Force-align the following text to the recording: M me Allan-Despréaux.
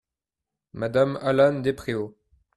M 0.73 0.85
me 0.89 1.15
Allan-Despréaux. 1.19 2.17